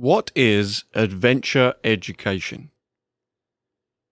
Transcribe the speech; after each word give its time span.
What 0.00 0.30
is 0.34 0.84
adventure 0.94 1.74
education? 1.84 2.70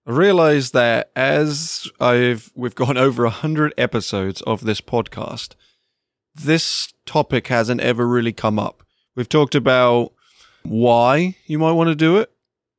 I 0.06 0.10
realize 0.10 0.72
that 0.72 1.10
as 1.16 1.88
I've 1.98 2.52
we've 2.54 2.74
gone 2.74 2.98
over 2.98 3.24
a 3.24 3.30
hundred 3.30 3.72
episodes 3.78 4.42
of 4.42 4.64
this 4.64 4.82
podcast, 4.82 5.54
this 6.34 6.92
topic 7.06 7.46
hasn't 7.46 7.80
ever 7.80 8.06
really 8.06 8.34
come 8.34 8.58
up. 8.58 8.82
We've 9.16 9.30
talked 9.30 9.54
about 9.54 10.12
why 10.62 11.36
you 11.46 11.58
might 11.58 11.72
want 11.72 11.88
to 11.88 11.94
do 11.94 12.18
it. 12.18 12.30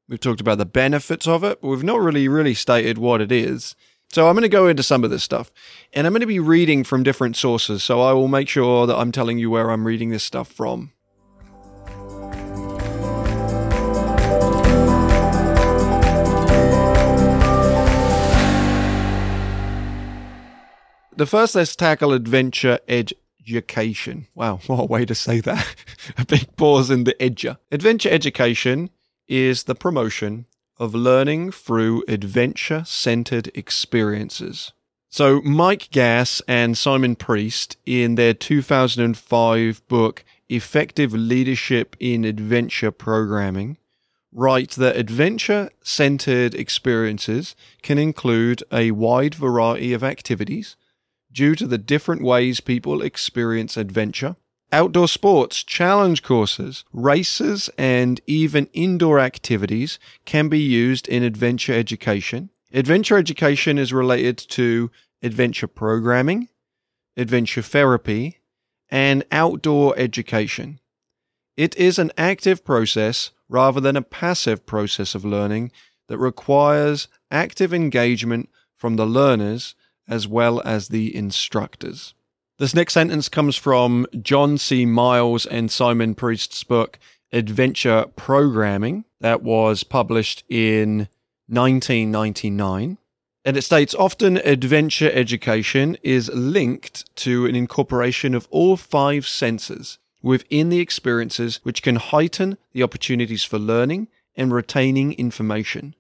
We've 0.07 0.20
talked 0.20 0.39
about 0.39 0.60
the 0.60 0.66
benefits 0.68 1.28
of 1.28 1.44
it, 1.44 1.64
but 1.64 1.70
we've 1.70 1.84
not 1.84 2.02
really 2.02 2.28
really 2.28 2.54
stated 2.54 3.00
what 3.00 3.21
it 3.21 3.32
is. 3.32 3.76
So 4.14 4.28
I'm 4.28 4.36
going 4.36 4.44
to 4.44 4.50
go 4.50 4.68
into 4.68 4.84
some 4.84 5.04
of 5.04 5.10
this 5.10 5.23
stuff, 5.23 5.52
and 5.94 6.05
I'm 6.05 6.14
going 6.14 6.21
to 6.21 6.28
be 6.28 6.38
reading 6.38 6.84
from 6.84 7.02
different 7.02 7.38
sources. 7.38 7.82
So 7.82 8.02
I 8.02 8.14
will 8.14 8.28
make 8.28 8.50
sure 8.50 8.86
that 8.86 8.98
I'm 8.98 9.12
telling 9.12 9.39
you 9.39 9.50
where 9.50 9.71
I'm 9.71 9.88
reading 9.88 10.12
this 10.12 10.23
stuff 10.23 10.48
from. 10.48 10.91
The 21.20 21.26
first, 21.26 21.54
let's 21.54 21.76
tackle 21.76 22.14
adventure 22.14 22.80
education. 22.88 24.28
Wow, 24.36 24.62
what 24.68 24.80
a 24.80 24.86
way 24.86 25.04
to 25.04 25.14
say 25.14 25.42
that. 25.42 25.76
a 26.18 26.26
big 26.26 26.55
pause 26.55 26.90
in 26.90 27.04
the 27.04 27.14
edger. 27.16 27.58
Adventure 27.73 28.08
education 28.08 28.90
is 29.28 29.64
the 29.64 29.76
promotion 29.76 30.45
of 30.78 30.95
learning 30.95 31.52
through 31.52 32.05
adventure 32.08 32.84
centered 32.86 33.52
experiences. 33.54 34.72
So, 35.09 35.42
Mike 35.42 35.90
Gass 35.92 36.42
and 36.48 36.78
Simon 36.78 37.18
Priest, 37.18 37.76
in 37.86 38.16
their 38.16 38.34
2005 38.34 39.86
book, 39.90 40.23
Effective 40.48 41.12
Leadership 41.12 41.98
in 42.00 42.23
Adventure 42.23 42.92
Programming, 42.92 43.76
write 44.31 44.72
that 44.72 44.95
adventure 44.95 45.70
centered 45.84 46.56
experiences 46.56 47.58
can 47.81 47.98
include 47.98 48.64
a 48.72 48.92
wide 48.92 49.36
variety 49.36 49.92
of 49.92 50.02
activities 50.02 50.78
due 51.40 51.56
to 51.56 51.66
the 51.66 51.78
different 51.78 52.22
ways 52.22 52.59
people 52.59 53.02
experience 53.02 53.78
adventure. 53.78 54.36
Outdoor 54.73 55.08
sports, 55.08 55.64
challenge 55.64 56.22
courses, 56.22 56.84
races, 56.92 57.70
and 57.78 58.20
even 58.28 58.68
indoor 58.73 59.22
activities 59.22 60.00
can 60.26 60.50
be 60.50 60.60
used 60.60 61.08
in 61.08 61.23
adventure 61.23 61.72
education. 61.72 62.50
Adventure 62.73 63.17
education 63.17 63.78
is 63.78 63.94
related 63.94 64.38
to 64.50 64.92
adventure 65.23 65.70
programming, 65.70 66.50
adventure 67.16 67.62
therapy, 67.62 68.40
and 68.90 69.23
outdoor 69.32 69.98
education. 69.98 70.82
It 71.56 71.73
is 71.78 71.98
an 71.98 72.12
active 72.17 72.66
process 72.66 73.32
rather 73.48 73.80
than 73.80 73.95
a 73.95 74.02
passive 74.02 74.66
process 74.66 75.16
of 75.16 75.23
learning 75.23 75.72
that 76.10 76.17
requires 76.17 77.08
active 77.32 77.73
engagement 77.73 78.50
from 78.76 78.98
the 78.98 79.06
learners 79.06 79.73
as 80.09 80.27
well 80.27 80.61
as 80.65 80.89
the 80.89 81.15
instructors. 81.15 82.13
This 82.57 82.73
next 82.73 82.93
sentence 82.93 83.29
comes 83.29 83.55
from 83.55 84.05
John 84.21 84.57
C. 84.57 84.85
Miles 84.85 85.45
and 85.45 85.71
Simon 85.71 86.13
Priest's 86.15 86.65
book, 86.65 86.99
Adventure 87.31 88.05
Programming, 88.17 89.05
that 89.21 89.41
was 89.41 89.85
published 89.85 90.43
in 90.49 91.07
1999. 91.47 92.97
And 93.45 93.57
it 93.57 93.61
states 93.61 93.95
often 93.95 94.37
adventure 94.37 95.09
education 95.11 95.97
is 96.03 96.30
linked 96.33 97.15
to 97.17 97.45
an 97.45 97.55
incorporation 97.55 98.35
of 98.35 98.47
all 98.52 98.75
five 98.75 99.25
senses 99.25 99.97
within 100.21 100.69
the 100.69 100.80
experiences, 100.80 101.59
which 101.63 101.81
can 101.81 101.95
heighten 101.95 102.57
the 102.73 102.83
opportunities 102.83 103.45
for 103.45 103.57
learning 103.57 104.09
and 104.35 104.52
retaining 104.52 105.13
information. 105.13 105.95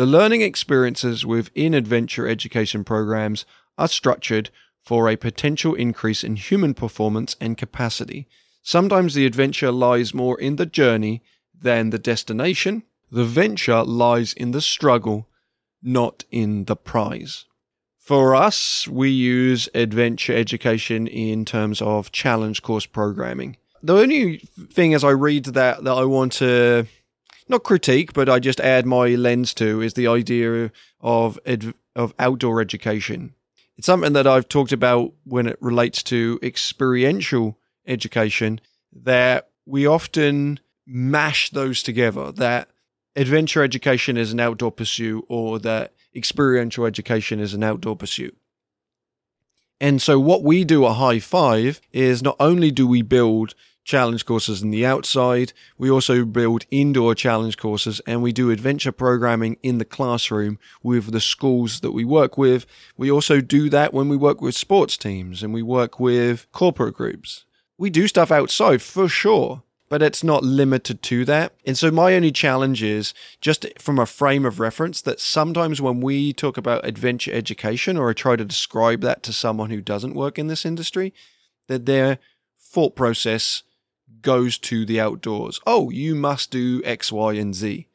The 0.00 0.06
learning 0.06 0.40
experiences 0.40 1.26
within 1.26 1.74
adventure 1.74 2.26
education 2.26 2.84
programs 2.84 3.44
are 3.76 3.86
structured 3.86 4.48
for 4.80 5.10
a 5.10 5.16
potential 5.16 5.74
increase 5.74 6.24
in 6.24 6.36
human 6.36 6.72
performance 6.72 7.36
and 7.38 7.58
capacity. 7.58 8.26
Sometimes 8.62 9.12
the 9.12 9.26
adventure 9.26 9.70
lies 9.70 10.14
more 10.14 10.40
in 10.40 10.56
the 10.56 10.64
journey 10.64 11.22
than 11.52 11.90
the 11.90 11.98
destination. 11.98 12.84
The 13.12 13.26
venture 13.26 13.82
lies 13.82 14.32
in 14.32 14.52
the 14.52 14.62
struggle, 14.62 15.28
not 15.82 16.24
in 16.30 16.64
the 16.64 16.76
prize. 16.76 17.44
For 17.98 18.34
us, 18.34 18.88
we 18.88 19.10
use 19.10 19.68
adventure 19.74 20.34
education 20.34 21.08
in 21.08 21.44
terms 21.44 21.82
of 21.82 22.10
challenge 22.10 22.62
course 22.62 22.86
programming. 22.86 23.58
The 23.82 23.98
only 23.98 24.38
thing 24.72 24.94
as 24.94 25.04
I 25.04 25.10
read 25.10 25.44
that 25.44 25.84
that 25.84 25.92
I 25.92 26.04
want 26.04 26.32
to 26.40 26.86
not 27.50 27.64
critique, 27.64 28.12
but 28.12 28.28
I 28.28 28.38
just 28.38 28.60
add 28.60 28.86
my 28.86 29.08
lens 29.08 29.52
to 29.54 29.80
is 29.82 29.94
the 29.94 30.06
idea 30.06 30.70
of 31.00 31.38
of 31.96 32.14
outdoor 32.18 32.60
education. 32.60 33.34
It's 33.76 33.86
something 33.86 34.12
that 34.12 34.26
I've 34.26 34.48
talked 34.48 34.72
about 34.72 35.12
when 35.24 35.46
it 35.46 35.56
relates 35.60 36.02
to 36.04 36.38
experiential 36.42 37.58
education 37.86 38.60
that 38.92 39.50
we 39.66 39.86
often 39.86 40.60
mash 40.86 41.50
those 41.50 41.82
together 41.82 42.32
that 42.32 42.68
adventure 43.16 43.62
education 43.62 44.16
is 44.16 44.32
an 44.32 44.40
outdoor 44.40 44.72
pursuit 44.72 45.24
or 45.28 45.58
that 45.60 45.92
experiential 46.14 46.84
education 46.84 47.40
is 47.40 47.54
an 47.54 47.62
outdoor 47.62 47.96
pursuit. 47.96 48.36
And 49.80 50.02
so 50.02 50.20
what 50.20 50.42
we 50.42 50.64
do 50.64 50.84
at 50.86 50.96
High 50.96 51.20
Five 51.20 51.80
is 51.92 52.22
not 52.22 52.36
only 52.38 52.70
do 52.70 52.86
we 52.86 53.02
build 53.02 53.54
challenge 53.84 54.24
courses 54.24 54.62
in 54.62 54.70
the 54.70 54.86
outside. 54.86 55.52
We 55.78 55.90
also 55.90 56.24
build 56.24 56.66
indoor 56.70 57.14
challenge 57.14 57.56
courses 57.56 58.00
and 58.06 58.22
we 58.22 58.32
do 58.32 58.50
adventure 58.50 58.92
programming 58.92 59.56
in 59.62 59.78
the 59.78 59.84
classroom 59.84 60.58
with 60.82 61.12
the 61.12 61.20
schools 61.20 61.80
that 61.80 61.92
we 61.92 62.04
work 62.04 62.38
with. 62.38 62.66
We 62.96 63.10
also 63.10 63.40
do 63.40 63.68
that 63.70 63.92
when 63.92 64.08
we 64.08 64.16
work 64.16 64.40
with 64.40 64.54
sports 64.54 64.96
teams 64.96 65.42
and 65.42 65.52
we 65.52 65.62
work 65.62 65.98
with 65.98 66.46
corporate 66.52 66.94
groups. 66.94 67.44
We 67.78 67.90
do 67.90 68.06
stuff 68.08 68.30
outside 68.30 68.82
for 68.82 69.08
sure, 69.08 69.62
but 69.88 70.02
it's 70.02 70.22
not 70.22 70.44
limited 70.44 71.02
to 71.04 71.24
that. 71.24 71.54
And 71.64 71.76
so 71.76 71.90
my 71.90 72.14
only 72.14 72.30
challenge 72.30 72.82
is 72.82 73.14
just 73.40 73.66
from 73.78 73.98
a 73.98 74.06
frame 74.06 74.44
of 74.44 74.60
reference 74.60 75.00
that 75.02 75.18
sometimes 75.18 75.80
when 75.80 76.00
we 76.00 76.32
talk 76.32 76.56
about 76.56 76.86
adventure 76.86 77.32
education 77.32 77.96
or 77.96 78.10
I 78.10 78.12
try 78.12 78.36
to 78.36 78.44
describe 78.44 79.00
that 79.00 79.22
to 79.24 79.32
someone 79.32 79.70
who 79.70 79.80
doesn't 79.80 80.14
work 80.14 80.38
in 80.38 80.46
this 80.46 80.66
industry, 80.66 81.12
that 81.68 81.86
their 81.86 82.18
thought 82.58 82.94
process 82.94 83.62
goes 84.22 84.58
to 84.58 84.84
the 84.84 85.00
outdoors. 85.00 85.60
Oh, 85.66 85.90
you 85.90 86.14
must 86.14 86.50
do 86.50 86.82
X, 86.84 87.10
Y, 87.12 87.34
and 87.34 87.54
Z. 87.54 87.86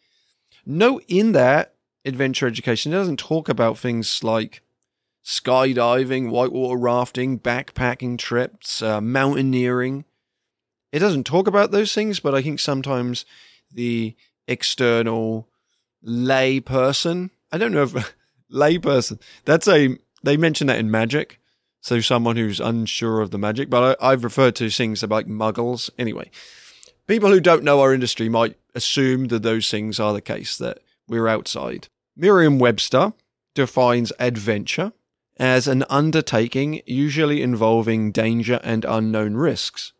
No, 0.65 0.99
in 1.07 1.33
that 1.33 1.75
adventure 2.03 2.47
education, 2.47 2.93
it 2.93 2.95
doesn't 2.95 3.19
talk 3.19 3.49
about 3.49 3.77
things 3.77 4.23
like 4.23 4.61
skydiving, 5.23 6.29
whitewater 6.29 6.77
rafting, 6.77 7.39
backpacking 7.39 8.17
trips, 8.17 8.81
uh, 8.81 9.01
mountaineering. 9.01 10.05
It 10.91 10.99
doesn't 10.99 11.25
talk 11.25 11.47
about 11.47 11.71
those 11.71 11.93
things, 11.93 12.19
but 12.19 12.35
I 12.35 12.41
think 12.41 12.59
sometimes 12.59 13.25
the 13.71 14.15
external 14.47 15.49
lay 16.01 16.59
person, 16.59 17.31
I 17.51 17.57
don't 17.57 17.71
know 17.71 17.83
if 17.83 18.15
lay 18.49 18.77
person, 18.77 19.19
that's 19.43 19.67
a, 19.67 19.97
they 20.23 20.37
mention 20.37 20.67
that 20.67 20.79
in 20.79 20.91
magic. 20.91 21.39
So 21.85 22.01
someone 22.01 22.35
who's 22.35 22.59
unsure 22.59 23.21
of 23.21 23.29
the 23.29 23.37
magic, 23.37 23.69
but 23.69 23.95
I, 24.01 24.09
have 24.09 24.23
referred 24.23 24.55
to 24.55 24.71
things 24.71 25.03
like 25.03 25.27
muggles. 25.27 25.91
Anyway, 25.99 26.31
people 27.05 27.29
who 27.29 27.39
don't 27.39 27.63
know 27.63 27.79
our 27.79 27.93
industry 27.93 28.27
might 28.27 28.57
assume 28.73 29.27
that 29.27 29.43
those 29.43 29.69
things 29.69 29.99
are 29.99 30.11
the 30.11 30.19
case, 30.19 30.57
that 30.57 30.79
we're 31.07 31.27
outside. 31.27 31.89
Merriam-Webster 32.17 33.13
defines 33.53 34.11
adventure 34.17 34.93
as 35.37 35.67
an 35.67 35.85
undertaking 35.87 36.81
usually 36.87 37.43
involving 37.43 38.11
danger 38.11 38.59
and 38.63 38.83
unknown 38.83 39.35
risks. 39.35 39.93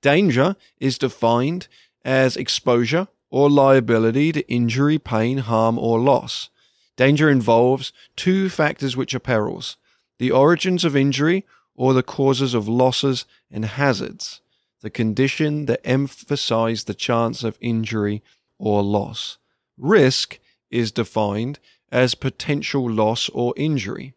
Danger 0.00 0.56
is 0.78 0.96
defined 0.96 1.68
as 2.02 2.34
exposure 2.34 3.08
or 3.28 3.50
liability 3.50 4.32
to 4.32 4.50
injury, 4.50 4.98
pain, 4.98 5.36
harm, 5.36 5.78
or 5.78 6.00
loss. 6.00 6.48
Danger 6.96 7.28
involves 7.28 7.92
two 8.16 8.48
factors 8.48 8.96
which 8.96 9.14
are 9.14 9.20
perils 9.20 9.76
the 10.20 10.30
origins 10.30 10.84
of 10.84 10.94
injury 10.94 11.46
or 11.74 11.94
the 11.94 12.02
causes 12.02 12.52
of 12.52 12.68
losses 12.68 13.24
and 13.50 13.64
hazards, 13.64 14.42
the 14.82 14.90
condition 14.90 15.64
that 15.64 15.80
emphasize 15.82 16.84
the 16.84 16.92
chance 16.92 17.42
of 17.42 17.56
injury 17.62 18.22
or 18.58 18.82
loss. 18.82 19.38
Risk 19.78 20.38
is 20.70 20.92
defined 20.92 21.58
as 21.90 22.14
potential 22.14 22.88
loss 22.88 23.30
or 23.30 23.54
injury. 23.56 24.12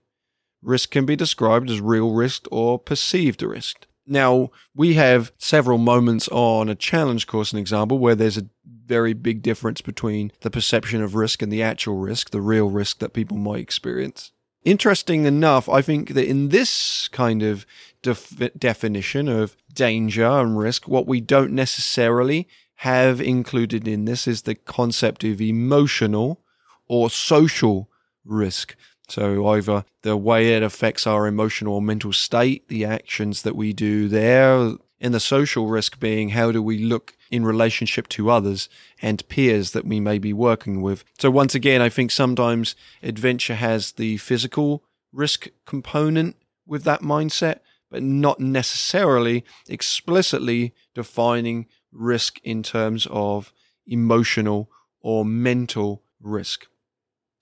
Risk 0.61 0.91
can 0.91 1.05
be 1.05 1.15
described 1.15 1.69
as 1.69 1.79
real 1.79 2.11
risk 2.11 2.47
or 2.51 2.77
perceived 2.77 3.41
risk. 3.41 3.87
Now, 4.05 4.51
we 4.75 4.95
have 4.95 5.31
several 5.37 5.77
moments 5.77 6.27
on 6.27 6.67
a 6.67 6.75
challenge 6.75 7.27
course, 7.27 7.53
an 7.53 7.59
example, 7.59 7.97
where 7.97 8.15
there's 8.15 8.37
a 8.37 8.49
very 8.65 9.13
big 9.13 9.41
difference 9.41 9.79
between 9.79 10.33
the 10.41 10.51
perception 10.51 11.01
of 11.01 11.15
risk 11.15 11.41
and 11.41 11.49
the 11.49 11.63
actual 11.63 11.95
risk, 11.95 12.31
the 12.31 12.41
real 12.41 12.69
risk 12.69 12.99
that 12.99 13.13
people 13.13 13.37
might 13.37 13.61
experience. 13.61 14.33
Interesting 14.63 15.25
enough, 15.25 15.67
I 15.67 15.81
think 15.81 16.09
that 16.09 16.25
in 16.25 16.49
this 16.49 17.09
kind 17.09 17.43
of 17.43 17.65
def- 18.01 18.51
definition 18.57 19.27
of 19.27 19.57
danger 19.73 20.25
and 20.25 20.57
risk, 20.57 20.87
what 20.87 21.05
we 21.05 21.19
don't 21.19 21.51
necessarily 21.51 22.47
have 22.77 23.19
included 23.19 23.87
in 23.87 24.05
this 24.05 24.27
is 24.27 24.43
the 24.43 24.55
concept 24.55 25.23
of 25.25 25.41
emotional 25.41 26.41
or 26.87 27.09
social 27.09 27.89
risk. 28.23 28.75
So, 29.09 29.45
either 29.47 29.83
the 30.01 30.15
way 30.15 30.53
it 30.53 30.63
affects 30.63 31.05
our 31.05 31.27
emotional 31.27 31.75
or 31.75 31.81
mental 31.81 32.13
state, 32.13 32.69
the 32.69 32.85
actions 32.85 33.41
that 33.41 33.55
we 33.55 33.73
do 33.73 34.07
there, 34.07 34.75
and 35.01 35.13
the 35.13 35.19
social 35.19 35.67
risk 35.67 35.99
being 35.99 36.29
how 36.29 36.53
do 36.53 36.63
we 36.63 36.77
look 36.77 37.17
in 37.33 37.43
relationship 37.43 38.07
to 38.07 38.29
others 38.29 38.69
and 39.01 39.27
peers 39.27 39.71
that 39.71 39.85
we 39.85 39.99
may 39.99 40.19
be 40.19 40.31
working 40.31 40.83
with. 40.83 41.03
So, 41.17 41.31
once 41.31 41.55
again, 41.55 41.81
I 41.81 41.89
think 41.89 42.11
sometimes 42.11 42.75
adventure 43.01 43.55
has 43.55 43.93
the 43.93 44.17
physical 44.17 44.83
risk 45.11 45.47
component 45.65 46.35
with 46.67 46.83
that 46.83 47.01
mindset, 47.01 47.61
but 47.89 48.03
not 48.03 48.39
necessarily 48.39 49.43
explicitly 49.67 50.75
defining 50.93 51.65
risk 51.91 52.39
in 52.43 52.61
terms 52.61 53.07
of 53.09 53.51
emotional 53.87 54.69
or 55.01 55.25
mental 55.25 56.03
risk. 56.21 56.67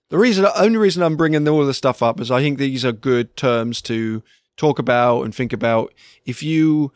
The 0.08 0.16
reason, 0.16 0.44
the 0.44 0.58
only 0.58 0.78
reason 0.78 1.02
I'm 1.02 1.18
bringing 1.18 1.46
all 1.46 1.66
this 1.66 1.76
stuff 1.76 2.02
up 2.02 2.18
is 2.18 2.30
I 2.30 2.40
think 2.40 2.56
these 2.58 2.82
are 2.86 2.92
good 2.92 3.36
terms 3.36 3.82
to 3.82 4.22
talk 4.56 4.78
about 4.78 5.24
and 5.24 5.34
think 5.34 5.52
about. 5.52 5.92
If 6.24 6.42
you 6.42 6.92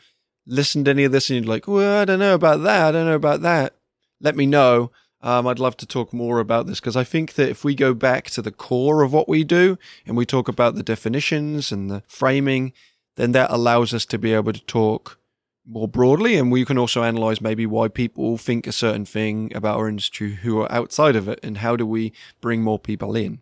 listen 0.47 0.85
to 0.85 0.91
any 0.91 1.05
of 1.05 1.13
this 1.13 1.31
and 1.31 1.45
you're 1.45 1.55
like, 1.55 1.67
well, 1.67 2.01
I 2.01 2.05
don't 2.05 2.19
know 2.19 2.35
about 2.35 2.63
that, 2.63 2.89
I 2.89 2.93
don't 2.93 3.07
know 3.07 3.15
about 3.15 3.43
that, 3.43 3.75
let 4.21 4.37
me 4.37 4.47
know. 4.47 4.91
Um, 5.23 5.47
I'd 5.47 5.59
love 5.59 5.77
to 5.79 5.87
talk 5.87 6.13
more 6.13 6.39
about 6.39 6.67
this 6.67 6.79
because 6.79 6.97
I 6.97 7.03
think 7.03 7.35
that 7.35 7.49
if 7.49 7.65
we 7.65 7.75
go 7.75 7.95
back 7.95 8.31
to 8.31 8.43
the 8.43 8.53
core 8.53 9.03
of 9.03 9.13
what 9.13 9.29
we 9.29 9.45
do 9.45 9.79
and 10.07 10.17
we 10.17 10.27
talk 10.27 10.47
about 10.47 10.75
the 10.75 10.83
definitions 10.83 11.73
and 11.73 11.91
the 11.91 12.03
framing, 12.07 12.73
then 13.17 13.33
that 13.33 13.51
allows 13.51 13.93
us 13.93 14.05
to 14.07 14.19
be 14.19 14.35
able 14.35 14.53
to 14.53 14.65
talk 14.67 15.19
more 15.67 15.89
broadly. 15.89 16.37
And 16.37 16.53
we 16.53 16.65
can 16.65 16.79
also 16.79 17.03
analyze 17.03 17.41
maybe 17.41 17.67
why 17.67 17.89
people 17.89 18.39
think 18.39 18.67
a 18.67 18.73
certain 18.73 19.05
thing 19.05 19.51
about 19.55 19.79
our 19.79 19.89
industry 19.89 20.35
who 20.35 20.61
are 20.61 20.71
outside 20.71 21.17
of 21.17 21.29
it 21.29 21.41
and 21.43 21.59
how 21.59 21.75
do 21.77 21.87
we 21.87 22.13
bring 22.41 22.63
more 22.63 22.79
people 22.79 23.17
in 23.17 23.41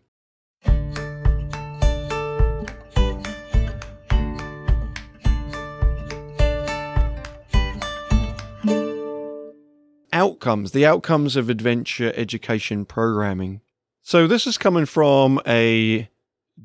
outcomes 10.25 10.71
the 10.71 10.85
outcomes 10.85 11.35
of 11.35 11.49
adventure 11.49 12.11
education 12.15 12.85
programming 12.85 13.61
so 14.01 14.27
this 14.27 14.45
is 14.45 14.57
coming 14.57 14.85
from 14.85 15.41
a 15.47 16.09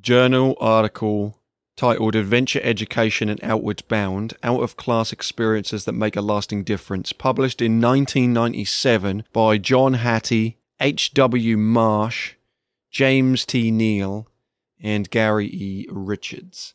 journal 0.01 0.57
article 0.61 1.41
titled 1.81 2.15
Adventure 2.15 2.61
Education 2.62 3.31
and 3.31 3.43
Outwards 3.43 3.81
Bound 3.81 4.35
Out 4.43 4.62
of 4.62 4.77
Class 4.77 5.15
Experiences 5.15 5.87
That 5.87 5.95
Make 5.95 6.15
a 6.15 6.21
Lasting 6.21 6.62
Difference, 6.65 7.15
published 7.15 7.62
in 7.62 7.81
1997 7.81 9.25
by 9.33 9.57
John 9.57 9.95
Hattie, 9.95 10.59
H.W. 10.79 11.56
Marsh, 11.56 12.35
James 12.91 13.47
T. 13.47 13.71
Neill, 13.71 14.29
and 14.79 15.09
Gary 15.09 15.47
E. 15.47 15.87
Richards. 15.91 16.75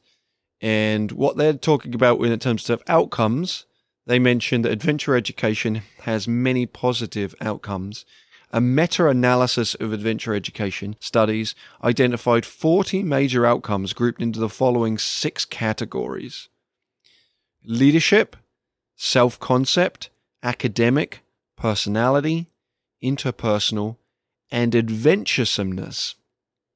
And 0.59 1.11
what 1.11 1.37
they're 1.37 1.53
talking 1.53 1.93
about 1.93 2.19
in 2.21 2.39
terms 2.39 2.67
of 2.71 2.81
outcomes, 2.87 3.67
they 4.05 4.19
mention 4.19 4.61
that 4.61 4.71
adventure 4.71 5.15
education 5.15 5.81
has 6.01 6.27
many 6.27 6.65
positive 6.65 7.33
outcomes 7.41 8.05
a 8.51 8.61
meta 8.61 9.07
analysis 9.09 9.75
of 9.75 9.91
adventure 9.91 10.33
education 10.33 10.95
studies 11.01 11.55
identified 11.83 12.45
40 12.45 13.03
major 13.03 13.45
outcomes 13.45 13.91
grouped 13.91 14.21
into 14.21 14.39
the 14.39 14.47
following 14.47 14.97
six 14.97 15.43
categories 15.43 16.47
leadership, 17.65 18.37
self 18.95 19.39
concept, 19.39 20.09
academic, 20.41 21.21
personality, 21.57 22.47
interpersonal, 23.03 23.97
and 24.51 24.71
adventuresomeness. 24.73 26.15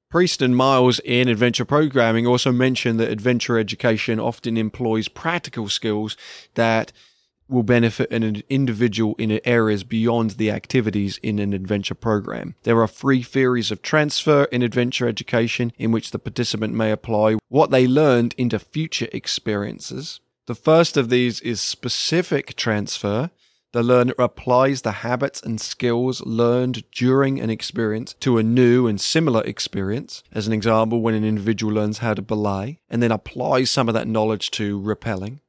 Priest 0.09 0.41
and 0.41 0.57
Miles 0.57 0.99
in 1.05 1.29
Adventure 1.29 1.65
Programming 1.65 2.25
also 2.25 2.51
mentioned 2.51 2.99
that 2.99 3.11
adventure 3.11 3.59
education 3.59 4.19
often 4.19 4.57
employs 4.57 5.07
practical 5.07 5.69
skills 5.69 6.17
that 6.55 6.91
will 7.49 7.63
benefit 7.63 8.11
an 8.11 8.43
individual 8.49 9.15
in 9.17 9.41
areas 9.43 9.83
beyond 9.83 10.31
the 10.31 10.51
activities 10.51 11.19
in 11.23 11.39
an 11.39 11.53
adventure 11.53 11.95
program. 11.95 12.55
There 12.63 12.81
are 12.81 12.87
three 12.87 13.23
theories 13.23 13.71
of 13.71 13.81
transfer 13.81 14.43
in 14.45 14.61
adventure 14.61 15.07
education 15.07 15.73
in 15.77 15.91
which 15.91 16.11
the 16.11 16.19
participant 16.19 16.73
may 16.73 16.91
apply 16.91 17.37
what 17.47 17.71
they 17.71 17.87
learned 17.87 18.35
into 18.37 18.59
future 18.59 19.09
experiences. 19.11 20.19
The 20.45 20.55
first 20.55 20.97
of 20.97 21.09
these 21.09 21.41
is 21.41 21.61
specific 21.61 22.55
transfer. 22.55 23.31
The 23.71 23.83
learner 23.83 24.15
applies 24.17 24.81
the 24.81 25.03
habits 25.03 25.41
and 25.41 25.61
skills 25.61 26.25
learned 26.25 26.89
during 26.91 27.39
an 27.39 27.51
experience 27.51 28.15
to 28.21 28.39
a 28.39 28.43
new 28.43 28.87
and 28.87 28.99
similar 28.99 29.43
experience. 29.43 30.23
As 30.31 30.47
an 30.47 30.53
example, 30.53 31.01
when 31.01 31.13
an 31.13 31.23
individual 31.23 31.73
learns 31.73 31.99
how 31.99 32.15
to 32.15 32.23
belay 32.23 32.79
and 32.89 33.03
then 33.03 33.11
applies 33.11 33.69
some 33.69 33.87
of 33.87 33.93
that 33.93 34.07
knowledge 34.07 34.49
to 34.51 34.79
rappelling. 34.79 35.39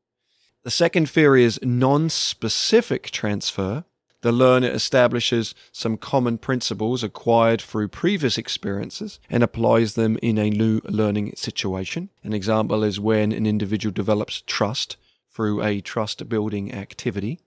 The 0.62 0.70
second 0.70 1.08
theory 1.08 1.44
is 1.44 1.58
non 1.62 2.10
specific 2.10 3.10
transfer. 3.10 3.84
The 4.20 4.32
learner 4.32 4.68
establishes 4.68 5.54
some 5.72 5.96
common 5.96 6.36
principles 6.36 7.02
acquired 7.02 7.62
through 7.62 7.88
previous 7.88 8.36
experiences 8.36 9.18
and 9.30 9.42
applies 9.42 9.94
them 9.94 10.18
in 10.20 10.36
a 10.36 10.50
new 10.50 10.82
learning 10.84 11.32
situation. 11.36 12.10
An 12.22 12.34
example 12.34 12.84
is 12.84 13.00
when 13.00 13.32
an 13.32 13.46
individual 13.46 13.94
develops 13.94 14.42
trust 14.46 14.98
through 15.32 15.62
a 15.62 15.80
trust 15.80 16.28
building 16.28 16.74
activity. 16.74 17.40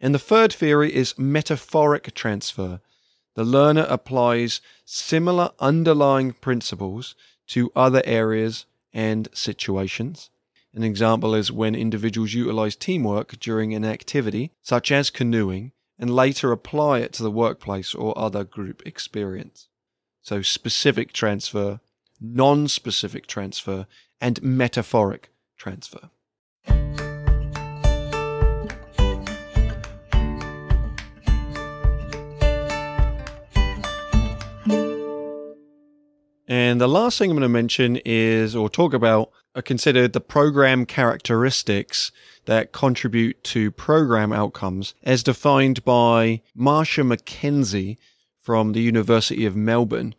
And 0.00 0.14
the 0.14 0.18
third 0.18 0.50
theory 0.50 0.94
is 0.94 1.18
metaphoric 1.18 2.14
transfer. 2.14 2.80
The 3.34 3.44
learner 3.44 3.86
applies 3.90 4.62
similar 4.86 5.50
underlying 5.58 6.32
principles 6.32 7.14
to 7.48 7.70
other 7.76 8.00
areas 8.06 8.64
and 8.94 9.28
situations. 9.34 10.30
An 10.72 10.84
example 10.84 11.34
is 11.34 11.50
when 11.50 11.74
individuals 11.74 12.32
utilize 12.32 12.76
teamwork 12.76 13.40
during 13.40 13.74
an 13.74 13.84
activity, 13.84 14.52
such 14.62 14.92
as 14.92 15.10
canoeing, 15.10 15.72
and 15.98 16.14
later 16.14 16.52
apply 16.52 17.00
it 17.00 17.12
to 17.14 17.24
the 17.24 17.30
workplace 17.30 17.92
or 17.92 18.16
other 18.16 18.44
group 18.44 18.80
experience. 18.86 19.68
So, 20.22 20.42
specific 20.42 21.12
transfer, 21.12 21.80
non 22.20 22.68
specific 22.68 23.26
transfer, 23.26 23.88
and 24.20 24.40
metaphoric 24.42 25.30
transfer. 25.56 26.10
And 36.46 36.80
the 36.80 36.88
last 36.88 37.18
thing 37.18 37.30
I'm 37.30 37.36
going 37.36 37.42
to 37.42 37.48
mention 37.48 38.00
is, 38.04 38.54
or 38.54 38.68
talk 38.68 38.92
about, 38.92 39.30
are 39.54 39.62
considered 39.62 40.12
the 40.12 40.20
program 40.20 40.86
characteristics 40.86 42.12
that 42.46 42.72
contribute 42.72 43.42
to 43.44 43.70
program 43.70 44.32
outcomes 44.32 44.94
as 45.02 45.22
defined 45.22 45.84
by 45.84 46.40
Marcia 46.54 47.02
McKenzie 47.02 47.96
from 48.40 48.72
the 48.72 48.80
University 48.80 49.44
of 49.44 49.56
Melbourne, 49.56 50.14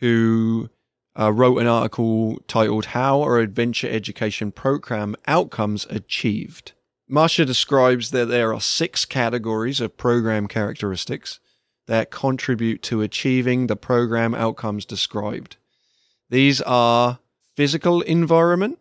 who 0.00 0.70
uh, 1.18 1.32
wrote 1.32 1.58
an 1.58 1.66
article 1.66 2.38
titled 2.46 2.86
How 2.86 3.22
Are 3.22 3.38
Adventure 3.38 3.88
Education 3.88 4.52
Program 4.52 5.16
Outcomes 5.26 5.86
Achieved? 5.90 6.72
Marcia 7.08 7.44
describes 7.44 8.10
that 8.10 8.26
there 8.26 8.52
are 8.52 8.60
six 8.60 9.04
categories 9.04 9.80
of 9.80 9.96
program 9.96 10.46
characteristics 10.46 11.40
that 11.86 12.10
contribute 12.10 12.82
to 12.82 13.00
achieving 13.00 13.66
the 13.66 13.76
program 13.76 14.34
outcomes 14.34 14.84
described. 14.84 15.56
These 16.28 16.60
are 16.62 17.18
physical 17.58 18.02
environment, 18.02 18.78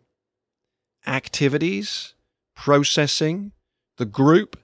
activities, 1.08 2.14
processing, 2.56 3.52
the 3.98 4.06
group, 4.06 4.56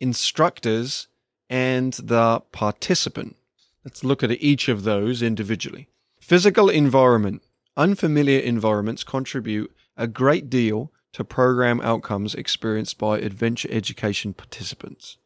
instructors, 0.00 1.06
and 1.48 1.92
the 1.92 2.40
participant. 2.50 3.36
Let's 3.84 4.02
look 4.02 4.24
at 4.24 4.32
each 4.32 4.68
of 4.68 4.82
those 4.82 5.22
individually. 5.22 5.86
Physical 6.18 6.68
environment. 6.68 7.42
Unfamiliar 7.76 8.40
environments 8.40 9.04
contribute 9.04 9.72
a 9.96 10.08
great 10.08 10.50
deal 10.50 10.90
to 11.12 11.22
program 11.22 11.80
outcomes 11.80 12.34
experienced 12.34 12.98
by 12.98 13.20
adventure 13.20 13.68
education 13.70 14.34
participants. 14.34 15.16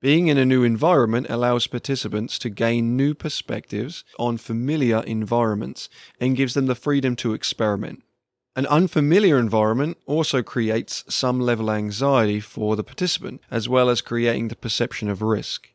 Being 0.00 0.28
in 0.28 0.38
a 0.38 0.46
new 0.46 0.64
environment 0.64 1.26
allows 1.28 1.66
participants 1.66 2.38
to 2.38 2.48
gain 2.48 2.96
new 2.96 3.12
perspectives 3.12 4.02
on 4.18 4.38
familiar 4.38 5.00
environments 5.00 5.90
and 6.18 6.36
gives 6.36 6.54
them 6.54 6.66
the 6.66 6.74
freedom 6.74 7.16
to 7.16 7.34
experiment. 7.34 8.02
An 8.56 8.64
unfamiliar 8.66 9.38
environment 9.38 9.98
also 10.06 10.42
creates 10.42 11.04
some 11.08 11.38
level 11.38 11.68
of 11.68 11.76
anxiety 11.76 12.40
for 12.40 12.76
the 12.76 12.82
participant, 12.82 13.42
as 13.50 13.68
well 13.68 13.90
as 13.90 14.00
creating 14.00 14.48
the 14.48 14.56
perception 14.56 15.10
of 15.10 15.20
risk. 15.20 15.68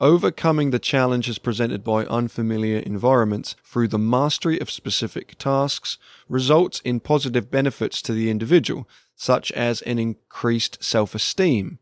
Overcoming 0.00 0.72
the 0.72 0.80
challenges 0.80 1.38
presented 1.38 1.84
by 1.84 2.04
unfamiliar 2.06 2.80
environments 2.80 3.54
through 3.64 3.88
the 3.88 3.98
mastery 3.98 4.60
of 4.60 4.72
specific 4.72 5.38
tasks 5.38 5.98
results 6.28 6.80
in 6.80 6.98
positive 6.98 7.48
benefits 7.48 8.02
to 8.02 8.12
the 8.12 8.28
individual, 8.28 8.88
such 9.14 9.52
as 9.52 9.82
an 9.82 10.00
increased 10.00 10.82
self 10.82 11.14
esteem, 11.14 11.78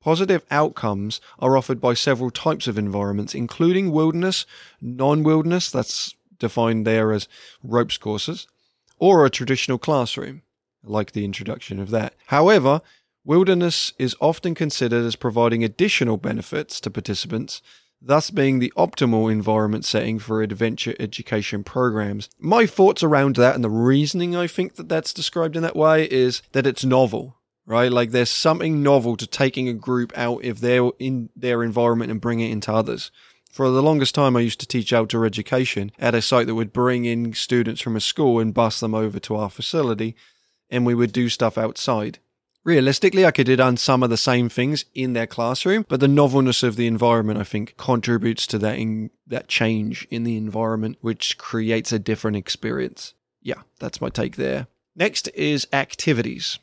Positive 0.00 0.44
outcomes 0.50 1.20
are 1.38 1.56
offered 1.56 1.80
by 1.80 1.94
several 1.94 2.30
types 2.30 2.68
of 2.68 2.78
environments, 2.78 3.34
including 3.34 3.90
wilderness, 3.90 4.46
non 4.80 5.22
wilderness, 5.22 5.70
that's 5.70 6.14
defined 6.38 6.86
there 6.86 7.12
as 7.12 7.28
ropes 7.62 7.98
courses, 7.98 8.46
or 8.98 9.24
a 9.24 9.30
traditional 9.30 9.78
classroom. 9.78 10.42
Like 10.84 11.12
the 11.12 11.24
introduction 11.24 11.80
of 11.80 11.90
that. 11.90 12.14
However, 12.26 12.80
wilderness 13.24 13.92
is 13.98 14.16
often 14.20 14.54
considered 14.54 15.04
as 15.04 15.16
providing 15.16 15.64
additional 15.64 16.16
benefits 16.16 16.80
to 16.80 16.90
participants, 16.90 17.60
thus 18.00 18.30
being 18.30 18.60
the 18.60 18.72
optimal 18.76 19.30
environment 19.30 19.84
setting 19.84 20.20
for 20.20 20.40
adventure 20.40 20.94
education 21.00 21.64
programs. 21.64 22.30
My 22.38 22.64
thoughts 22.64 23.02
around 23.02 23.34
that 23.36 23.56
and 23.56 23.64
the 23.64 23.68
reasoning 23.68 24.36
I 24.36 24.46
think 24.46 24.76
that 24.76 24.88
that's 24.88 25.12
described 25.12 25.56
in 25.56 25.62
that 25.62 25.76
way 25.76 26.04
is 26.04 26.42
that 26.52 26.66
it's 26.66 26.84
novel 26.84 27.37
right? 27.68 27.92
Like 27.92 28.10
there's 28.10 28.30
something 28.30 28.82
novel 28.82 29.16
to 29.18 29.26
taking 29.26 29.68
a 29.68 29.74
group 29.74 30.16
out 30.16 30.42
if 30.42 30.58
they're 30.58 30.90
in 30.98 31.28
their 31.36 31.62
environment 31.62 32.10
and 32.10 32.20
bring 32.20 32.40
it 32.40 32.50
into 32.50 32.72
others. 32.72 33.12
For 33.52 33.70
the 33.70 33.82
longest 33.82 34.14
time, 34.14 34.36
I 34.36 34.40
used 34.40 34.60
to 34.60 34.66
teach 34.66 34.92
outdoor 34.92 35.26
education 35.26 35.92
at 35.98 36.14
a 36.14 36.22
site 36.22 36.46
that 36.46 36.54
would 36.54 36.72
bring 36.72 37.04
in 37.04 37.34
students 37.34 37.80
from 37.80 37.94
a 37.94 38.00
school 38.00 38.40
and 38.40 38.54
bus 38.54 38.80
them 38.80 38.94
over 38.94 39.20
to 39.20 39.36
our 39.36 39.50
facility, 39.50 40.16
and 40.70 40.86
we 40.86 40.94
would 40.94 41.12
do 41.12 41.28
stuff 41.28 41.58
outside. 41.58 42.18
Realistically, 42.64 43.24
I 43.24 43.30
could 43.30 43.48
have 43.48 43.58
done 43.58 43.76
some 43.76 44.02
of 44.02 44.10
the 44.10 44.16
same 44.16 44.48
things 44.48 44.84
in 44.94 45.12
their 45.12 45.26
classroom, 45.26 45.86
but 45.88 46.00
the 46.00 46.08
novelness 46.08 46.62
of 46.62 46.76
the 46.76 46.86
environment, 46.86 47.38
I 47.38 47.44
think, 47.44 47.76
contributes 47.76 48.46
to 48.48 48.58
that 48.58 48.78
in, 48.78 49.10
that 49.26 49.48
change 49.48 50.06
in 50.10 50.24
the 50.24 50.36
environment, 50.36 50.98
which 51.00 51.38
creates 51.38 51.92
a 51.92 51.98
different 51.98 52.36
experience. 52.36 53.14
Yeah, 53.42 53.62
that's 53.78 54.00
my 54.00 54.08
take 54.08 54.36
there. 54.36 54.66
Next 54.94 55.28
is 55.34 55.66
activities. 55.72 56.58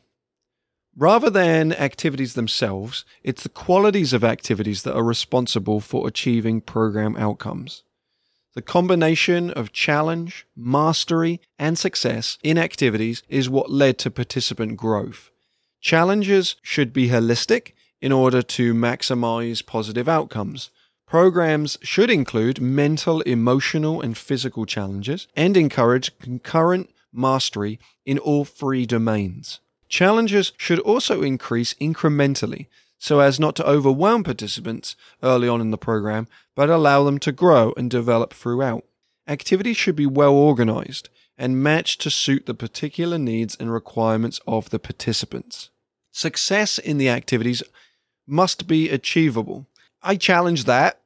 Rather 0.98 1.28
than 1.28 1.74
activities 1.74 2.32
themselves, 2.32 3.04
it's 3.22 3.42
the 3.42 3.50
qualities 3.50 4.14
of 4.14 4.24
activities 4.24 4.82
that 4.82 4.96
are 4.96 5.04
responsible 5.04 5.78
for 5.78 6.08
achieving 6.08 6.62
program 6.62 7.14
outcomes. 7.18 7.82
The 8.54 8.62
combination 8.62 9.50
of 9.50 9.72
challenge, 9.72 10.46
mastery, 10.56 11.42
and 11.58 11.78
success 11.78 12.38
in 12.42 12.56
activities 12.56 13.22
is 13.28 13.50
what 13.50 13.70
led 13.70 13.98
to 13.98 14.10
participant 14.10 14.78
growth. 14.78 15.30
Challenges 15.82 16.56
should 16.62 16.94
be 16.94 17.08
holistic 17.08 17.72
in 18.00 18.10
order 18.10 18.40
to 18.40 18.72
maximize 18.72 19.64
positive 19.64 20.08
outcomes. 20.08 20.70
Programs 21.06 21.76
should 21.82 22.10
include 22.10 22.58
mental, 22.58 23.20
emotional, 23.20 24.00
and 24.00 24.16
physical 24.16 24.64
challenges 24.64 25.28
and 25.36 25.58
encourage 25.58 26.18
concurrent 26.18 26.88
mastery 27.12 27.78
in 28.06 28.18
all 28.18 28.46
three 28.46 28.86
domains. 28.86 29.60
Challenges 29.88 30.52
should 30.56 30.80
also 30.80 31.22
increase 31.22 31.74
incrementally 31.74 32.66
so 32.98 33.20
as 33.20 33.38
not 33.38 33.54
to 33.56 33.68
overwhelm 33.68 34.24
participants 34.24 34.96
early 35.22 35.48
on 35.48 35.60
in 35.60 35.70
the 35.70 35.78
program, 35.78 36.26
but 36.54 36.70
allow 36.70 37.04
them 37.04 37.18
to 37.18 37.32
grow 37.32 37.72
and 37.76 37.90
develop 37.90 38.32
throughout. 38.32 38.84
Activities 39.28 39.76
should 39.76 39.96
be 39.96 40.06
well 40.06 40.32
organized 40.32 41.08
and 41.36 41.62
matched 41.62 42.00
to 42.00 42.10
suit 42.10 42.46
the 42.46 42.54
particular 42.54 43.18
needs 43.18 43.56
and 43.58 43.72
requirements 43.72 44.40
of 44.46 44.70
the 44.70 44.78
participants. 44.78 45.70
Success 46.10 46.78
in 46.78 46.96
the 46.96 47.10
activities 47.10 47.62
must 48.26 48.66
be 48.66 48.88
achievable. 48.88 49.66
I 50.02 50.16
challenge 50.16 50.64
that. 50.64 51.00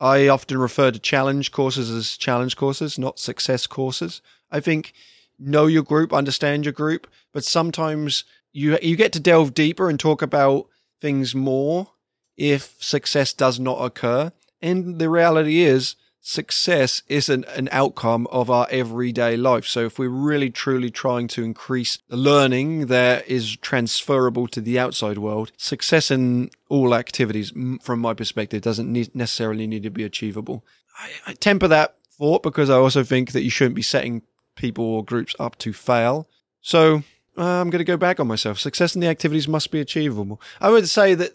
I 0.00 0.28
often 0.28 0.58
refer 0.58 0.92
to 0.92 0.98
challenge 0.98 1.52
courses 1.52 1.90
as 1.90 2.16
challenge 2.16 2.56
courses, 2.56 2.98
not 2.98 3.18
success 3.18 3.66
courses. 3.66 4.22
I 4.50 4.60
think 4.60 4.94
know 5.38 5.66
your 5.66 5.82
group, 5.82 6.12
understand 6.12 6.64
your 6.64 6.72
group, 6.72 7.06
but 7.32 7.44
sometimes 7.44 8.24
you 8.52 8.78
you 8.82 8.96
get 8.96 9.12
to 9.12 9.20
delve 9.20 9.54
deeper 9.54 9.88
and 9.88 9.98
talk 9.98 10.22
about 10.22 10.66
things 11.00 11.34
more 11.34 11.92
if 12.36 12.76
success 12.80 13.32
does 13.32 13.58
not 13.58 13.84
occur. 13.84 14.32
And 14.60 14.98
the 14.98 15.08
reality 15.08 15.60
is 15.60 15.96
success 16.20 17.02
isn't 17.08 17.44
an 17.46 17.68
outcome 17.72 18.26
of 18.30 18.50
our 18.50 18.66
everyday 18.70 19.36
life. 19.36 19.66
So 19.66 19.86
if 19.86 19.98
we're 19.98 20.08
really 20.08 20.50
truly 20.50 20.90
trying 20.90 21.28
to 21.28 21.42
increase 21.42 21.98
the 22.08 22.16
learning 22.16 22.86
that 22.86 23.26
is 23.28 23.56
transferable 23.56 24.46
to 24.48 24.60
the 24.60 24.78
outside 24.78 25.18
world, 25.18 25.52
success 25.56 26.10
in 26.10 26.50
all 26.68 26.94
activities, 26.94 27.52
from 27.82 28.00
my 28.00 28.14
perspective, 28.14 28.62
doesn't 28.62 29.14
necessarily 29.14 29.66
need 29.66 29.84
to 29.84 29.90
be 29.90 30.04
achievable. 30.04 30.64
I, 30.98 31.30
I 31.30 31.32
temper 31.34 31.68
that 31.68 31.96
thought 32.18 32.42
because 32.42 32.68
I 32.68 32.74
also 32.74 33.04
think 33.04 33.32
that 33.32 33.42
you 33.42 33.50
shouldn't 33.50 33.76
be 33.76 33.82
setting 33.82 34.22
people 34.58 34.84
or 34.84 35.02
groups 35.04 35.34
up 35.40 35.56
to 35.58 35.72
fail. 35.72 36.28
So 36.60 37.02
uh, 37.38 37.60
I'm 37.60 37.70
going 37.70 37.78
to 37.78 37.84
go 37.84 37.96
back 37.96 38.20
on 38.20 38.26
myself. 38.26 38.58
Success 38.58 38.94
in 38.94 39.00
the 39.00 39.06
activities 39.06 39.48
must 39.48 39.70
be 39.70 39.80
achievable. 39.80 40.40
I 40.60 40.68
would 40.68 40.88
say 40.88 41.14
that 41.14 41.32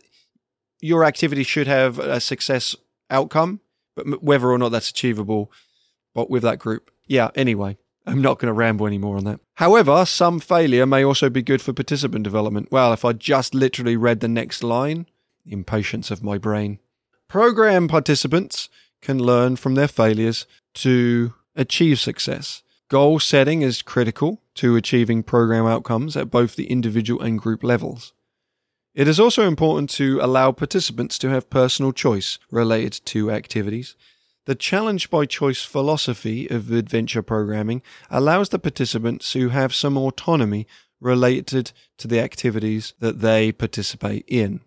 your 0.79 1.03
activity 1.05 1.43
should 1.43 1.65
have 1.65 1.97
a 1.97 2.19
success 2.19 2.75
outcome, 3.09 3.61
but 3.95 4.21
whether 4.21 4.51
or 4.51 4.57
not 4.57 4.69
that's 4.69 4.89
achievable 4.89 5.51
but 6.13 6.29
with 6.29 6.43
that 6.43 6.59
group. 6.59 6.91
Yeah, 7.07 7.31
anyway, 7.35 7.77
I'm 8.05 8.21
not 8.21 8.37
going 8.37 8.47
to 8.47 8.53
ramble 8.53 8.85
anymore 8.85 9.17
on 9.17 9.23
that. 9.23 9.39
However, 9.55 10.05
some 10.05 10.39
failure 10.39 10.85
may 10.85 11.03
also 11.03 11.29
be 11.29 11.41
good 11.41 11.61
for 11.61 11.73
participant 11.73 12.23
development. 12.23 12.71
Well, 12.71 12.93
if 12.93 13.03
I 13.03 13.13
just 13.13 13.55
literally 13.55 13.97
read 13.97 14.19
the 14.19 14.27
next 14.27 14.63
line, 14.63 15.07
impatience 15.45 16.11
of 16.11 16.23
my 16.23 16.37
brain. 16.37 16.79
Program 17.27 17.87
participants 17.87 18.69
can 19.01 19.19
learn 19.19 19.55
from 19.55 19.75
their 19.75 19.87
failures 19.87 20.45
to 20.75 21.33
achieve 21.55 21.99
success. 21.99 22.63
Goal 22.93 23.17
setting 23.17 23.63
is 23.63 23.81
critical 23.81 24.39
to 24.53 24.75
achieving 24.75 25.23
program 25.23 25.65
outcomes 25.65 26.15
at 26.15 26.29
both 26.29 26.55
the 26.55 26.67
individual 26.67 27.23
and 27.23 27.39
group 27.39 27.63
levels. 27.63 28.13
It 28.93 29.07
is 29.07 29.19
also 29.19 29.47
important 29.47 29.89
to 29.97 30.19
allow 30.21 30.51
participants 30.51 31.17
to 31.17 31.29
have 31.29 31.49
personal 31.49 31.91
choice 31.91 32.37
related 32.51 33.03
to 33.05 33.31
activities. 33.31 33.95
The 34.45 34.53
challenge 34.53 35.09
by 35.09 35.25
choice 35.25 35.63
philosophy 35.63 36.47
of 36.51 36.71
adventure 36.71 37.23
programming 37.23 37.81
allows 38.11 38.49
the 38.49 38.59
participants 38.59 39.31
to 39.31 39.49
have 39.49 39.73
some 39.73 39.97
autonomy 39.97 40.67
related 41.01 41.71
to 41.97 42.07
the 42.07 42.19
activities 42.19 42.93
that 42.99 43.21
they 43.21 43.51
participate 43.51 44.23
in. 44.27 44.61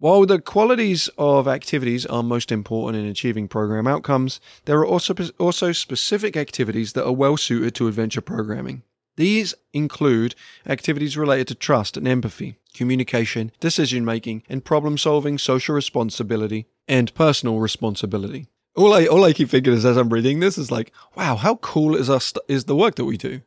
While 0.00 0.26
the 0.26 0.40
qualities 0.40 1.10
of 1.18 1.48
activities 1.48 2.06
are 2.06 2.22
most 2.22 2.52
important 2.52 3.02
in 3.02 3.10
achieving 3.10 3.48
program 3.48 3.88
outcomes, 3.88 4.40
there 4.64 4.78
are 4.78 4.86
also, 4.86 5.12
also 5.38 5.72
specific 5.72 6.36
activities 6.36 6.92
that 6.92 7.04
are 7.04 7.12
well 7.12 7.36
suited 7.36 7.74
to 7.74 7.88
adventure 7.88 8.20
programming. 8.20 8.84
These 9.16 9.56
include 9.72 10.36
activities 10.64 11.16
related 11.16 11.48
to 11.48 11.56
trust 11.56 11.96
and 11.96 12.06
empathy, 12.06 12.60
communication, 12.72 13.50
decision 13.58 14.04
making, 14.04 14.44
and 14.48 14.64
problem 14.64 14.98
solving, 14.98 15.36
social 15.36 15.74
responsibility, 15.74 16.68
and 16.86 17.12
personal 17.16 17.58
responsibility. 17.58 18.46
All 18.76 18.94
I 18.94 19.06
all 19.06 19.24
I 19.24 19.32
keep 19.32 19.50
thinking 19.50 19.72
is 19.72 19.84
as 19.84 19.96
I'm 19.96 20.10
reading 20.10 20.38
this 20.38 20.56
is 20.56 20.70
like, 20.70 20.92
wow, 21.16 21.34
how 21.34 21.56
cool 21.56 21.96
is 21.96 22.08
us 22.08 22.32
is 22.46 22.66
the 22.66 22.76
work 22.76 22.94
that 22.94 23.04
we 23.04 23.16
do. 23.16 23.40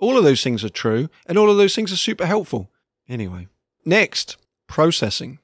All 0.00 0.18
of 0.18 0.24
those 0.24 0.42
things 0.42 0.64
are 0.64 0.68
true, 0.68 1.08
and 1.26 1.38
all 1.38 1.48
of 1.48 1.56
those 1.56 1.76
things 1.76 1.92
are 1.92 1.96
super 1.96 2.26
helpful. 2.26 2.72
Anyway, 3.08 3.46
next, 3.84 4.36
processing. 4.66 5.38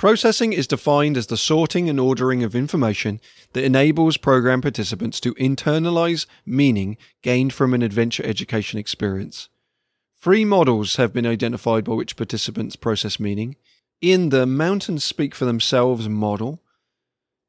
Processing 0.00 0.54
is 0.54 0.66
defined 0.66 1.18
as 1.18 1.26
the 1.26 1.36
sorting 1.36 1.86
and 1.90 2.00
ordering 2.00 2.42
of 2.42 2.54
information 2.54 3.20
that 3.52 3.64
enables 3.64 4.16
program 4.16 4.62
participants 4.62 5.20
to 5.20 5.34
internalize 5.34 6.24
meaning 6.46 6.96
gained 7.20 7.52
from 7.52 7.74
an 7.74 7.82
adventure 7.82 8.24
education 8.24 8.78
experience. 8.78 9.50
Three 10.18 10.46
models 10.46 10.96
have 10.96 11.12
been 11.12 11.26
identified 11.26 11.84
by 11.84 11.92
which 11.92 12.16
participants 12.16 12.76
process 12.76 13.20
meaning. 13.20 13.56
In 14.00 14.30
the 14.30 14.46
Mountains 14.46 15.04
Speak 15.04 15.34
for 15.34 15.44
Themselves 15.44 16.08
model, 16.08 16.62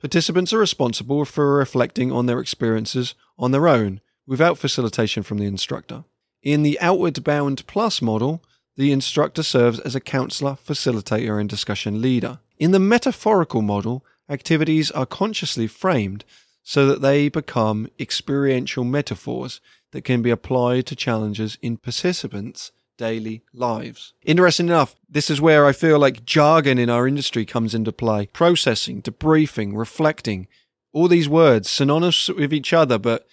participants 0.02 0.52
are 0.52 0.60
responsible 0.60 1.24
for 1.24 1.56
reflecting 1.56 2.12
on 2.12 2.26
their 2.26 2.42
experiences 2.42 3.16
on 3.40 3.52
their 3.52 3.70
own 3.70 4.02
without 4.28 4.58
facilitation 4.58 5.24
from 5.24 5.38
the 5.38 5.46
instructor. 5.46 6.04
In 6.44 6.64
the 6.64 6.78
Outward 6.82 7.24
Bound 7.24 7.66
Plus 7.66 8.02
model, 8.02 8.44
the 8.78 8.92
instructor 8.92 9.44
serves 9.44 9.80
as 9.80 9.96
a 9.96 10.00
counselor, 10.00 10.58
facilitator, 10.66 11.40
and 11.40 11.50
discussion 11.50 12.02
leader. 12.02 12.40
In 12.58 12.72
the 12.72 12.80
metaphorical 12.80 13.62
model, 13.62 14.06
activities 14.30 14.92
are 14.92 15.06
consciously 15.06 15.68
framed 15.68 16.24
so 16.64 16.86
that 16.88 17.02
they 17.02 17.28
become 17.28 17.88
experiential 18.00 18.84
metaphors 18.84 19.60
that 19.92 20.04
can 20.04 20.22
be 20.22 20.30
applied 20.30 20.86
to 20.86 20.96
challenges 20.96 21.58
in 21.62 21.78
participants' 21.78 22.72
daily 22.98 23.42
lives. 23.54 24.14
Interesting 24.24 24.68
enough, 24.68 24.96
this 25.10 25.30
is 25.30 25.42
where 25.42 25.66
I 25.66 25.72
feel 25.74 26.00
like 26.00 26.26
jargon 26.26 26.78
in 26.78 26.90
our 26.90 27.08
industry 27.08 27.46
comes 27.46 27.74
into 27.74 27.92
play. 27.92 28.28
Processing, 28.28 29.02
debriefing, 29.02 29.76
reflecting, 29.76 30.48
all 30.94 31.08
these 31.08 31.28
words 31.28 31.70
synonymous 31.70 32.30
with 32.30 32.54
each 32.54 32.74
other, 32.74 32.98
but 32.98 33.28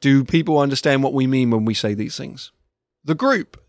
do 0.00 0.24
people 0.24 0.58
understand 0.58 1.02
what 1.02 1.14
we 1.14 1.26
mean 1.26 1.50
when 1.50 1.64
we 1.64 1.74
say 1.74 1.94
these 1.94 2.16
things? 2.16 2.52
The 3.04 3.14
group 3.14 3.60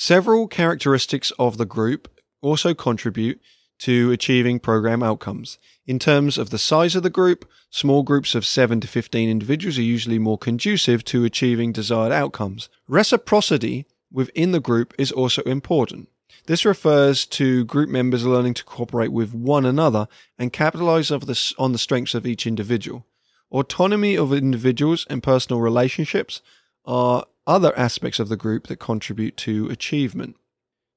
Several 0.00 0.46
characteristics 0.46 1.32
of 1.40 1.58
the 1.58 1.64
group 1.64 2.08
also 2.40 2.72
contribute 2.72 3.40
to 3.80 4.12
achieving 4.12 4.60
program 4.60 5.02
outcomes. 5.02 5.58
In 5.88 5.98
terms 5.98 6.38
of 6.38 6.50
the 6.50 6.58
size 6.58 6.94
of 6.94 7.02
the 7.02 7.10
group, 7.10 7.44
small 7.70 8.04
groups 8.04 8.36
of 8.36 8.46
7 8.46 8.80
to 8.80 8.86
15 8.86 9.28
individuals 9.28 9.76
are 9.76 9.82
usually 9.82 10.20
more 10.20 10.38
conducive 10.38 11.02
to 11.06 11.24
achieving 11.24 11.72
desired 11.72 12.12
outcomes. 12.12 12.68
Reciprocity 12.86 13.86
within 14.12 14.52
the 14.52 14.60
group 14.60 14.94
is 14.98 15.10
also 15.10 15.42
important. 15.42 16.08
This 16.46 16.64
refers 16.64 17.26
to 17.26 17.64
group 17.64 17.90
members 17.90 18.24
learning 18.24 18.54
to 18.54 18.64
cooperate 18.64 19.10
with 19.10 19.34
one 19.34 19.66
another 19.66 20.06
and 20.38 20.52
capitalize 20.52 21.10
on 21.10 21.72
the 21.72 21.78
strengths 21.78 22.14
of 22.14 22.24
each 22.24 22.46
individual. 22.46 23.04
Autonomy 23.50 24.16
of 24.16 24.32
individuals 24.32 25.08
and 25.10 25.24
personal 25.24 25.60
relationships 25.60 26.40
are 26.84 27.24
other 27.48 27.76
aspects 27.76 28.20
of 28.20 28.28
the 28.28 28.36
group 28.36 28.66
that 28.68 28.76
contribute 28.76 29.36
to 29.38 29.68
achievement. 29.70 30.36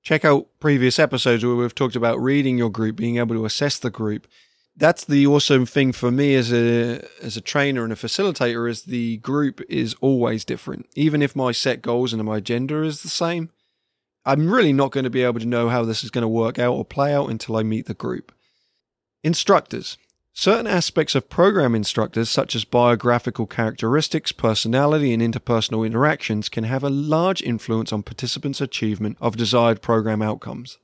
Check 0.04 0.26
out 0.26 0.48
previous 0.60 1.00
episodes 1.00 1.46
where 1.46 1.56
we've 1.56 1.74
talked 1.74 1.96
about 1.96 2.22
reading 2.22 2.58
your 2.58 2.70
group, 2.70 2.98
being 2.98 3.18
able 3.18 3.36
to 3.36 3.46
assess 3.46 3.80
the 3.80 3.90
group. 3.90 4.28
That's 4.76 5.06
the 5.06 5.26
awesome 5.28 5.66
thing 5.66 5.92
for 5.92 6.12
me 6.12 6.36
as 6.36 6.52
a 6.52 7.06
as 7.22 7.38
a 7.38 7.42
trainer 7.42 7.84
and 7.84 7.94
a 7.94 7.96
facilitator 7.96 8.70
is 8.70 8.84
the 8.84 9.18
group 9.18 9.62
is 9.70 9.96
always 10.02 10.46
different. 10.46 10.88
Even 10.96 11.22
if 11.22 11.36
my 11.36 11.52
set 11.52 11.82
goals 11.82 12.14
and 12.14 12.24
my 12.24 12.38
agenda 12.38 12.84
is 12.84 13.04
the 13.04 13.10
same, 13.10 13.50
I'm 14.26 14.52
really 14.52 14.74
not 14.74 14.92
going 14.92 15.04
to 15.04 15.10
be 15.10 15.24
able 15.24 15.40
to 15.40 15.46
know 15.46 15.70
how 15.70 15.84
this 15.84 16.04
is 16.04 16.12
going 16.12 16.24
to 16.24 16.28
work 16.28 16.60
out 16.60 16.74
or 16.74 16.86
play 16.86 17.14
out 17.14 17.30
until 17.30 17.58
I 17.58 17.64
meet 17.64 17.86
the 17.86 17.94
group. 17.94 18.32
Instructors. 19.24 19.98
Certain 20.34 20.66
aspects 20.66 21.14
of 21.14 21.30
program 21.30 21.76
instructors, 21.76 22.30
such 22.30 22.56
as 22.56 22.64
biographical 22.64 23.46
characteristics, 23.46 24.32
personality, 24.32 25.14
and 25.14 25.22
interpersonal 25.22 25.86
interactions, 25.86 26.48
can 26.48 26.64
have 26.64 26.84
a 26.84 26.90
large 26.90 27.42
influence 27.42 27.92
on 27.92 28.02
participants' 28.02 28.62
achievement 28.62 29.18
of 29.20 29.36
desired 29.36 29.82
program 29.82 30.22
outcomes. 30.22 30.78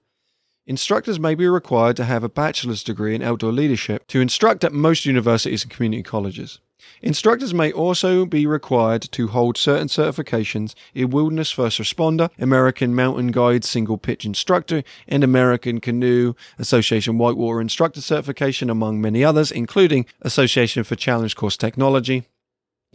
Instructors 0.66 1.18
may 1.18 1.34
be 1.34 1.48
required 1.48 1.96
to 1.96 2.04
have 2.04 2.26
a 2.26 2.30
bachelor's 2.30 2.84
degree 2.84 3.16
in 3.16 3.24
outdoor 3.24 3.54
leadership 3.54 4.06
to 4.08 4.20
instruct 4.20 4.66
at 4.66 4.74
most 4.74 5.06
universities 5.06 5.64
and 5.64 5.72
community 5.72 6.04
colleges. 6.04 6.60
Instructors 7.02 7.54
may 7.54 7.72
also 7.72 8.26
be 8.26 8.46
required 8.46 9.02
to 9.12 9.28
hold 9.28 9.58
certain 9.58 9.88
certifications 9.88 10.74
in 10.94 11.10
Wilderness 11.10 11.52
First 11.52 11.80
Responder, 11.80 12.30
American 12.40 12.96
Mountain 12.96 13.32
Guide 13.32 13.64
Single 13.64 13.98
Pitch 13.98 14.26
Instructor, 14.26 14.84
and 15.08 15.24
American 15.24 15.80
Canoe 15.80 16.34
Association 16.58 17.18
Whitewater 17.18 17.62
Instructor 17.62 18.02
Certification, 18.02 18.70
among 18.70 19.02
many 19.02 19.24
others, 19.24 19.52
including 19.52 20.06
Association 20.22 20.84
for 20.84 20.96
Challenge 20.96 21.36
Course 21.36 21.58
Technology. 21.58 22.26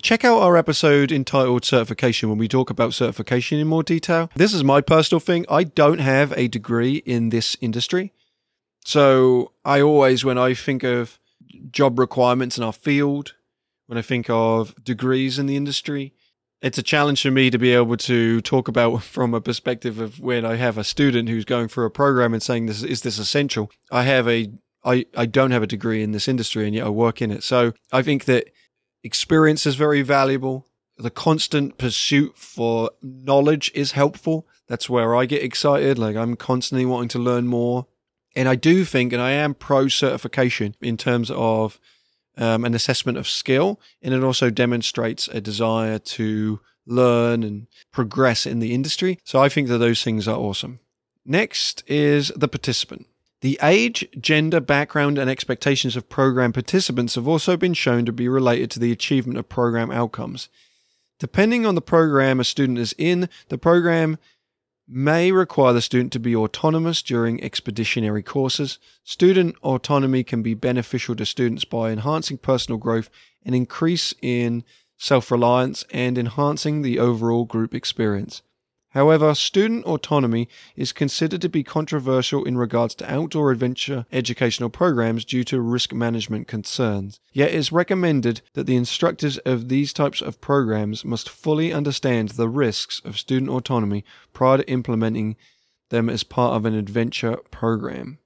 Check 0.01 0.25
out 0.25 0.41
our 0.41 0.57
episode 0.57 1.13
entitled 1.13 1.65
Certification 1.65 2.29
when 2.29 2.39
we 2.39 2.49
talk 2.49 2.71
about 2.71 2.95
certification 2.95 3.59
in 3.59 3.69
more 3.69 3.83
detail. 3.83 4.31
This 4.35 4.55
is 4.55 4.65
my 4.65 4.81
personal 4.81 5.21
thing. 5.21 5.45
I 5.49 5.65
don't 5.65 6.01
have 6.01 6.33
a 6.37 6.49
degree 6.49 6.97
in 6.97 7.29
this 7.29 7.57
industry. 7.61 8.13
So 8.85 9.53
I 9.65 9.81
always, 9.81 10.25
when 10.25 10.39
I 10.39 10.55
think 10.55 10.83
of 10.83 11.21
job 11.71 11.99
requirements 11.99 12.59
in 12.59 12.65
our 12.65 12.73
field, 12.73 13.35
when 13.87 13.99
I 13.99 14.03
think 14.03 14.29
of 14.31 14.75
degrees 14.85 15.39
in 15.39 15.47
the 15.47 15.57
industry. 15.57 16.15
It's 16.61 16.79
a 16.79 16.83
challenge 16.83 17.23
for 17.23 17.31
me 17.31 17.51
to 17.51 17.59
be 17.59 17.73
able 17.73 17.97
to 17.97 18.41
talk 18.41 18.69
about 18.69 19.03
from 19.03 19.35
a 19.35 19.41
perspective 19.41 19.99
of 19.99 20.21
when 20.21 20.45
I 20.45 20.57
have 20.57 20.79
a 20.79 20.85
student 20.85 21.29
who's 21.29 21.45
going 21.45 21.69
through 21.69 21.87
a 21.87 21.91
program 21.91 22.33
and 22.33 22.43
saying 22.43 22.67
this 22.67 22.83
is 22.83 23.03
this 23.03 23.19
essential. 23.19 23.71
I 23.91 24.05
have 24.05 24.29
a 24.29 24.53
I, 24.85 25.07
I 25.17 25.27
don't 25.27 25.53
have 25.53 25.63
a 25.63 25.69
degree 25.69 26.03
in 26.03 26.13
this 26.13 26.27
industry 26.27 26.67
and 26.67 26.75
yet 26.75 26.87
I 26.87 26.91
work 26.91 27.23
in 27.23 27.31
it. 27.31 27.45
So 27.45 27.73
I 27.93 28.03
think 28.03 28.25
that 28.25 28.51
experience 29.05 29.65
is 29.65 29.77
very 29.77 30.03
valuable. 30.03 30.67
The 30.97 31.11
constant 31.11 31.79
pursuit 31.79 32.37
for 32.37 32.91
knowledge 33.01 33.71
is 33.75 33.93
helpful. 33.93 34.47
That's 34.69 34.91
where 34.91 35.15
I 35.15 35.27
get 35.27 35.43
excited. 35.43 35.99
Like 35.99 36.17
I'm 36.17 36.37
constantly 36.37 36.85
wanting 36.85 37.09
to 37.11 37.19
learn 37.19 37.47
more. 37.47 37.87
And 38.35 38.49
I 38.49 38.55
do 38.55 38.85
think, 38.85 39.13
and 39.13 39.21
I 39.21 39.33
am 39.33 39.55
pro 39.55 39.89
certification 39.89 40.75
in 40.81 40.97
terms 40.97 41.31
of 41.31 41.79
um, 42.37 42.65
an 42.65 42.75
assessment 42.75 43.19
of 43.19 43.29
skill, 43.29 43.81
and 44.01 44.15
it 44.15 44.23
also 44.23 44.51
demonstrates 44.51 45.29
a 45.29 45.41
desire 45.41 45.99
to 45.99 46.61
learn 46.87 47.43
and 47.43 47.67
progress 47.93 48.47
in 48.47 48.59
the 48.59 48.75
industry. 48.75 49.19
So 49.25 49.41
I 49.41 49.49
think 49.49 49.69
that 49.69 49.79
those 49.79 50.03
things 50.03 50.27
are 50.27 50.37
awesome. 50.37 50.81
Next 51.25 51.85
is 51.87 52.33
the 52.35 52.49
participant. 52.49 53.07
The 53.41 53.59
age, 53.63 54.07
gender, 54.21 54.61
background, 54.61 55.19
and 55.19 55.29
expectations 55.29 55.97
of 55.97 56.09
program 56.09 56.53
participants 56.53 57.17
have 57.17 57.27
also 57.27 57.57
been 57.57 57.75
shown 57.75 58.05
to 58.07 58.13
be 58.13 58.29
related 58.29 58.71
to 58.73 58.79
the 58.79 58.93
achievement 58.93 59.39
of 59.39 59.49
program 59.49 59.91
outcomes. 59.91 60.49
Depending 61.19 61.67
on 61.67 61.75
the 61.75 61.83
program 61.83 62.41
a 62.41 62.45
student 62.45 62.79
is 62.79 62.95
in, 62.99 63.29
the 63.49 63.59
program 63.59 64.19
may 64.93 65.33
require 65.33 65.73
the 65.73 65.81
student 65.81 66.13
to 66.13 66.21
be 66.21 66.37
autonomous 66.37 67.03
during 67.03 67.43
expeditionary 67.43 68.23
courses. 68.23 68.79
Student 69.05 69.57
autonomy 69.63 70.23
can 70.23 70.43
be 70.43 70.55
beneficial 70.55 71.17
to 71.17 71.25
students 71.25 71.65
by 71.65 71.91
enhancing 71.91 72.39
personal 72.39 72.79
growth 72.79 73.09
and 73.45 73.55
increase 73.55 74.15
in 74.21 74.65
self-reliance 74.99 75.85
and 75.91 76.19
enhancing 76.19 76.83
the 76.83 76.99
overall 76.99 77.45
group 77.45 77.75
experience. 77.75 78.43
However, 78.93 79.35
student 79.35 79.87
autonomy 79.87 80.49
is 80.77 80.93
considered 80.93 81.41
to 81.41 81.49
be 81.49 81.63
controversial 81.63 82.45
in 82.45 82.59
regards 82.59 82.95
to 82.97 83.11
outdoor 83.11 83.51
adventure 83.51 84.05
educational 84.13 84.69
programs 84.69 85.25
due 85.25 85.45
to 85.45 85.61
risk 85.61 85.95
management 85.95 86.47
concerns. 86.47 87.19
Yet 87.33 87.51
it 87.51 87.55
is 87.55 87.73
recommended 87.73 88.43
that 88.53 88.67
the 88.67 88.77
instructors 88.77 89.39
of 89.39 89.69
these 89.71 89.95
types 89.95 90.21
of 90.21 90.43
programs 90.43 91.07
must 91.07 91.31
fully 91.31 91.73
understand 91.73 92.31
the 92.31 92.51
risks 92.51 93.01
of 93.05 93.19
student 93.19 93.51
autonomy 93.51 94.05
prior 94.35 94.59
to 94.59 94.71
implementing 94.71 95.37
them 95.89 96.11
as 96.11 96.23
part 96.23 96.55
of 96.55 96.67
an 96.67 96.75
adventure 96.75 97.37
program. 97.51 98.19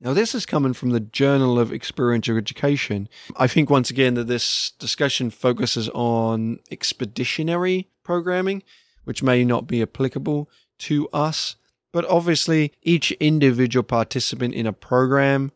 Now, 0.00 0.12
this 0.12 0.34
is 0.34 0.46
coming 0.46 0.74
from 0.74 0.90
the 0.90 1.00
Journal 1.00 1.58
of 1.58 1.72
Experiential 1.72 2.36
Education. 2.36 3.08
I 3.36 3.46
think 3.46 3.70
once 3.70 3.90
again 3.90 4.14
that 4.14 4.26
this 4.26 4.72
discussion 4.78 5.30
focuses 5.30 5.88
on 5.88 6.58
expeditionary 6.70 7.88
programming 8.02 8.62
which 9.04 9.22
may 9.22 9.44
not 9.44 9.66
be 9.66 9.82
applicable 9.82 10.50
to 10.78 11.08
us. 11.08 11.56
But 11.92 12.04
obviously, 12.06 12.72
each 12.82 13.12
individual 13.12 13.84
participant 13.84 14.54
in 14.54 14.66
a 14.66 14.72
program 14.72 15.52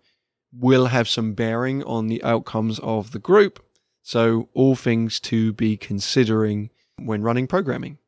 will 0.53 0.87
have 0.87 1.09
some 1.09 1.35
bearing 1.35 1.83
on 1.85 2.07
the 2.07 2.23
outcomes 2.23 2.79
of 2.79 3.11
the 3.11 3.19
group. 3.19 3.65
So, 4.03 4.49
all 4.55 4.77
things 4.77 5.21
to 5.21 5.53
be 5.53 5.77
considering 5.77 6.71
when 6.99 7.23
running 7.23 7.47
programming. 7.47 7.99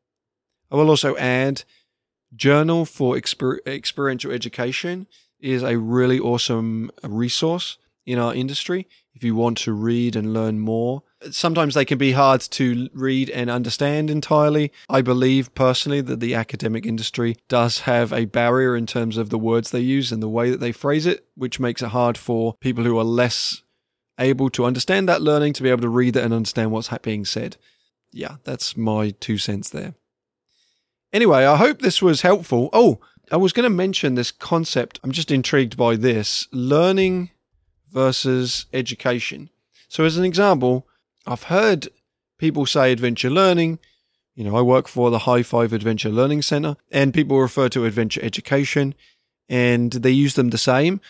I 0.70 0.76
will 0.76 0.88
also 0.88 1.16
add 1.16 1.64
Journal 2.34 2.84
for 2.84 3.16
Exper- 3.16 3.66
Experiential 3.66 4.30
Education 4.30 5.08
is 5.40 5.62
a 5.62 5.78
really 5.78 6.20
awesome 6.20 6.90
resource 7.02 7.78
in 8.06 8.18
our 8.18 8.34
industry 8.34 8.86
if 9.14 9.24
you 9.24 9.34
want 9.34 9.58
to 9.58 9.72
read 9.72 10.16
and 10.16 10.32
learn 10.32 10.60
more. 10.60 11.02
Sometimes 11.30 11.74
they 11.74 11.84
can 11.84 11.98
be 11.98 12.12
hard 12.12 12.40
to 12.40 12.88
read 12.94 13.28
and 13.30 13.50
understand 13.50 14.10
entirely. 14.10 14.72
I 14.88 15.02
believe 15.02 15.54
personally 15.54 16.00
that 16.02 16.20
the 16.20 16.34
academic 16.34 16.86
industry 16.86 17.36
does 17.48 17.80
have 17.80 18.12
a 18.12 18.24
barrier 18.24 18.76
in 18.76 18.86
terms 18.86 19.16
of 19.16 19.30
the 19.30 19.38
words 19.38 19.70
they 19.70 19.80
use 19.80 20.12
and 20.12 20.22
the 20.22 20.28
way 20.28 20.50
that 20.50 20.60
they 20.60 20.72
phrase 20.72 21.06
it, 21.06 21.26
which 21.34 21.60
makes 21.60 21.82
it 21.82 21.88
hard 21.88 22.16
for 22.16 22.54
people 22.60 22.84
who 22.84 22.98
are 22.98 23.04
less 23.04 23.62
able 24.18 24.50
to 24.50 24.64
understand 24.64 25.08
that 25.08 25.22
learning 25.22 25.52
to 25.54 25.62
be 25.62 25.70
able 25.70 25.82
to 25.82 25.88
read 25.88 26.16
it 26.16 26.24
and 26.24 26.32
understand 26.32 26.70
what's 26.70 26.90
being 27.02 27.24
said. 27.24 27.56
Yeah, 28.12 28.36
that's 28.44 28.76
my 28.76 29.10
two 29.10 29.38
cents 29.38 29.70
there. 29.70 29.94
Anyway, 31.12 31.44
I 31.44 31.56
hope 31.56 31.80
this 31.80 32.00
was 32.00 32.22
helpful. 32.22 32.70
Oh, 32.72 33.00
I 33.32 33.36
was 33.36 33.52
going 33.52 33.64
to 33.64 33.70
mention 33.70 34.14
this 34.14 34.32
concept. 34.32 35.00
I'm 35.02 35.12
just 35.12 35.30
intrigued 35.30 35.76
by 35.76 35.96
this 35.96 36.48
learning 36.52 37.30
versus 37.92 38.66
education. 38.72 39.50
So, 39.88 40.04
as 40.04 40.16
an 40.16 40.24
example, 40.24 40.86
I've 41.26 41.44
heard 41.44 41.88
people 42.38 42.66
say 42.66 42.92
adventure 42.92 43.30
learning. 43.30 43.78
You 44.34 44.44
know, 44.44 44.56
I 44.56 44.62
work 44.62 44.88
for 44.88 45.10
the 45.10 45.20
High 45.20 45.42
Five 45.42 45.72
Adventure 45.72 46.08
Learning 46.08 46.42
Center, 46.42 46.76
and 46.90 47.12
people 47.12 47.40
refer 47.40 47.68
to 47.70 47.84
adventure 47.84 48.22
education, 48.22 48.94
and 49.48 49.92
they 49.92 50.10
use 50.10 50.34
them 50.34 50.50
the 50.50 50.58
same. 50.58 51.00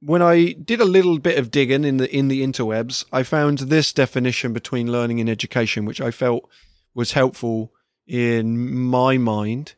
When 0.00 0.22
I 0.22 0.52
did 0.52 0.80
a 0.80 0.84
little 0.84 1.18
bit 1.18 1.38
of 1.38 1.50
digging 1.50 1.84
in 1.84 1.98
the 1.98 2.14
in 2.14 2.28
the 2.28 2.42
interwebs, 2.42 3.04
I 3.12 3.22
found 3.22 3.58
this 3.58 3.92
definition 3.92 4.52
between 4.52 4.90
learning 4.90 5.20
and 5.20 5.30
education, 5.30 5.84
which 5.84 6.00
I 6.00 6.10
felt 6.10 6.48
was 6.94 7.12
helpful 7.12 7.72
in 8.06 8.82
my 8.82 9.18
mind. 9.18 9.74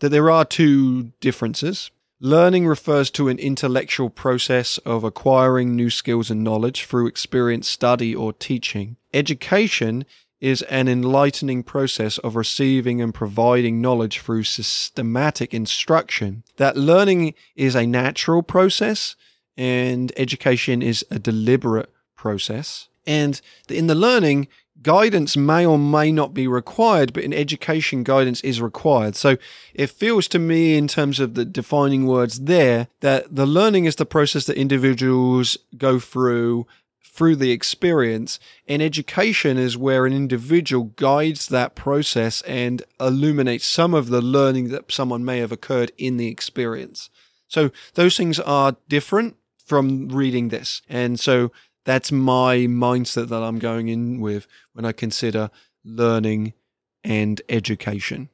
That 0.00 0.08
there 0.10 0.30
are 0.30 0.44
two 0.44 1.12
differences. 1.20 1.90
Learning 2.20 2.66
refers 2.66 3.10
to 3.10 3.28
an 3.28 3.38
intellectual 3.38 4.08
process 4.08 4.78
of 4.78 5.04
acquiring 5.04 5.74
new 5.74 5.90
skills 5.90 6.30
and 6.30 6.44
knowledge 6.44 6.84
through 6.84 7.06
experience, 7.06 7.68
study, 7.68 8.14
or 8.14 8.32
teaching. 8.32 8.96
Education 9.12 10.04
is 10.40 10.62
an 10.62 10.88
enlightening 10.88 11.62
process 11.62 12.18
of 12.18 12.36
receiving 12.36 13.00
and 13.00 13.14
providing 13.14 13.80
knowledge 13.80 14.20
through 14.20 14.44
systematic 14.44 15.52
instruction. 15.52 16.44
That 16.56 16.76
learning 16.76 17.34
is 17.56 17.74
a 17.74 17.86
natural 17.86 18.42
process 18.42 19.16
and 19.56 20.12
education 20.16 20.82
is 20.82 21.04
a 21.10 21.18
deliberate 21.18 21.92
process. 22.16 22.88
And 23.06 23.40
in 23.68 23.86
the 23.86 23.94
learning, 23.94 24.48
guidance 24.82 25.36
may 25.36 25.64
or 25.64 25.78
may 25.78 26.12
not 26.12 26.34
be 26.34 26.46
required, 26.46 27.12
but 27.12 27.24
in 27.24 27.32
education, 27.32 28.02
guidance 28.02 28.40
is 28.42 28.60
required. 28.60 29.16
So 29.16 29.36
it 29.72 29.88
feels 29.90 30.28
to 30.28 30.38
me, 30.38 30.76
in 30.76 30.88
terms 30.88 31.20
of 31.20 31.34
the 31.34 31.44
defining 31.44 32.06
words 32.06 32.40
there, 32.40 32.88
that 33.00 33.34
the 33.34 33.46
learning 33.46 33.86
is 33.86 33.96
the 33.96 34.06
process 34.06 34.46
that 34.46 34.56
individuals 34.56 35.56
go 35.76 35.98
through 35.98 36.66
through 37.14 37.36
the 37.36 37.52
experience, 37.52 38.40
and 38.66 38.82
education 38.82 39.56
is 39.56 39.78
where 39.78 40.04
an 40.04 40.12
individual 40.12 40.86
guides 40.96 41.46
that 41.46 41.76
process 41.76 42.42
and 42.42 42.82
illuminates 42.98 43.64
some 43.64 43.94
of 43.94 44.08
the 44.08 44.20
learning 44.20 44.70
that 44.70 44.90
someone 44.90 45.24
may 45.24 45.38
have 45.38 45.52
occurred 45.52 45.92
in 45.96 46.16
the 46.16 46.26
experience. 46.26 47.10
So 47.46 47.70
those 47.94 48.16
things 48.16 48.40
are 48.40 48.76
different 48.88 49.36
from 49.64 50.08
reading 50.08 50.48
this. 50.48 50.82
And 50.88 51.20
so 51.20 51.52
that's 51.84 52.10
my 52.10 52.58
mindset 52.58 53.28
that 53.28 53.42
I'm 53.42 53.58
going 53.58 53.88
in 53.88 54.20
with 54.20 54.46
when 54.72 54.84
I 54.84 54.92
consider 54.92 55.50
learning 55.84 56.54
and 57.02 57.40
education. 57.48 58.28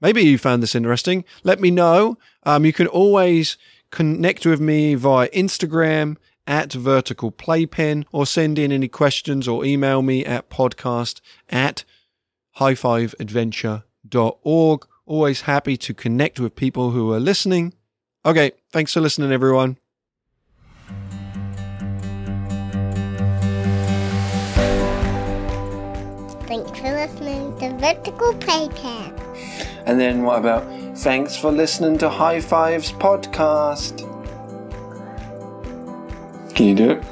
Maybe 0.00 0.22
you 0.22 0.38
found 0.38 0.62
this 0.62 0.74
interesting. 0.74 1.24
Let 1.44 1.60
me 1.60 1.70
know. 1.70 2.18
Um, 2.42 2.64
you 2.64 2.72
can 2.72 2.86
always 2.86 3.56
connect 3.90 4.44
with 4.44 4.60
me 4.60 4.94
via 4.94 5.28
Instagram 5.28 6.16
at 6.46 6.72
vertical 6.72 7.30
playpen 7.30 8.04
or 8.12 8.26
send 8.26 8.58
in 8.58 8.72
any 8.72 8.88
questions 8.88 9.48
or 9.48 9.64
email 9.64 10.02
me 10.02 10.24
at 10.24 10.50
podcast 10.50 11.20
at 11.48 11.84
highfiveadventure.org. 12.58 14.86
Always 15.06 15.42
happy 15.42 15.76
to 15.76 15.94
connect 15.94 16.40
with 16.40 16.56
people 16.56 16.90
who 16.90 17.12
are 17.12 17.20
listening. 17.20 17.74
Okay, 18.26 18.52
thanks 18.72 18.92
for 18.92 19.00
listening, 19.00 19.32
everyone. 19.32 19.78
For 26.84 26.92
listening 26.92 27.58
to 27.58 27.70
Vertical 27.78 28.34
Playpen. 28.34 29.14
And 29.86 29.98
then 29.98 30.22
what 30.22 30.38
about 30.38 30.64
thanks 30.98 31.34
for 31.34 31.50
listening 31.50 31.96
to 31.98 32.10
High 32.10 32.40
Fives 32.40 32.92
podcast? 32.92 34.04
Can 36.54 36.66
you 36.66 36.74
do 36.74 36.90
it? 36.90 37.02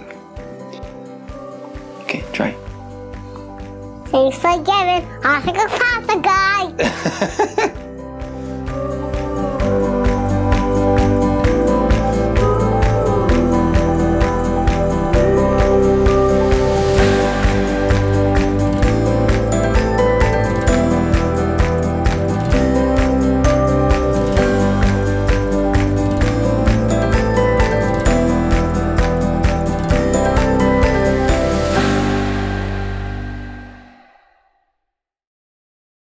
Okay, 2.02 2.22
try. 2.34 2.52
Thanks 4.10 4.36
for 4.36 4.58
giving. 4.58 5.08
I 5.24 5.40
think 5.40 5.56
a 5.56 5.68
guy. 6.20 7.78